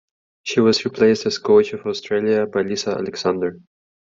[0.41, 3.59] She was replaced as coach of Australia by Lisa Alexander.